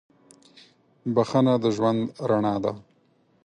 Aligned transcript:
•بخښنه 1.13 1.53
د 1.63 1.65
ژوند 1.75 2.01
رڼا 2.29 2.55
ده. 2.63 2.71